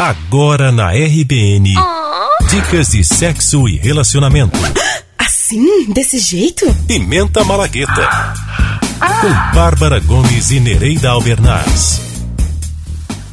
[0.00, 1.74] Agora na RBN.
[1.76, 2.44] Oh.
[2.46, 4.58] Dicas de sexo e relacionamento.
[5.18, 5.92] Assim?
[5.92, 6.64] Desse jeito?
[6.86, 8.08] Pimenta Malagueta.
[9.20, 12.00] Com Bárbara Gomes e Nereida Albernaz.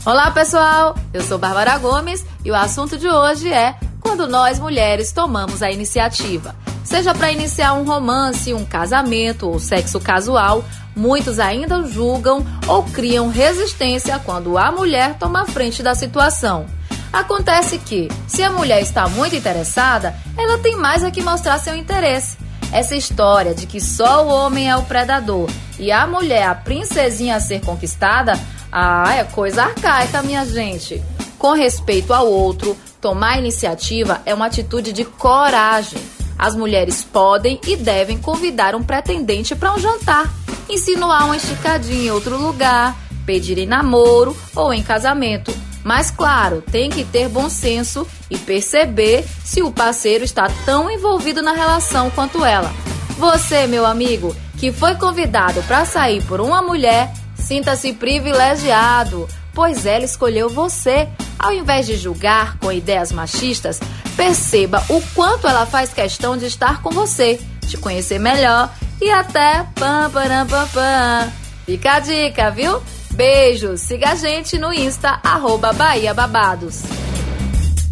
[0.05, 0.97] Olá, pessoal.
[1.13, 5.71] Eu sou Bárbara Gomes e o assunto de hoje é quando nós mulheres tomamos a
[5.71, 6.53] iniciativa.
[6.87, 10.63] Seja para iniciar um romance, um casamento ou sexo casual,
[10.95, 16.65] muitos ainda julgam ou criam resistência quando a mulher toma a frente da situação.
[17.11, 21.75] Acontece que, se a mulher está muito interessada, ela tem mais a que mostrar seu
[21.75, 22.37] interesse.
[22.71, 27.35] Essa história de que só o homem é o predador e a mulher a princesinha
[27.35, 28.39] a ser conquistada,
[28.71, 31.03] ah, é coisa arcaica, minha gente.
[31.37, 36.16] Com respeito ao outro, tomar iniciativa é uma atitude de coragem.
[36.37, 40.31] As mulheres podem e devem convidar um pretendente para um jantar
[40.69, 42.95] insinuar uma esticadinha em outro lugar,
[43.25, 45.53] pedir em namoro ou em casamento.
[45.83, 51.41] Mas claro, tem que ter bom senso e perceber se o parceiro está tão envolvido
[51.41, 52.73] na relação quanto ela.
[53.17, 60.05] Você, meu amigo, que foi convidado para sair por uma mulher, sinta-se privilegiado, pois ela
[60.05, 61.07] escolheu você.
[61.39, 63.79] Ao invés de julgar com ideias machistas,
[64.15, 69.65] perceba o quanto ela faz questão de estar com você, te conhecer melhor e até
[69.73, 71.33] pam, param, pam, pam.
[71.65, 72.79] Fica a dica, viu?
[73.09, 76.83] Beijos, siga a gente no Insta, arroba Bahia Babados.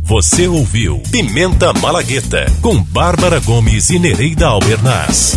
[0.03, 5.35] Você ouviu Pimenta Malagueta com Bárbara Gomes e Nereida Albernaz.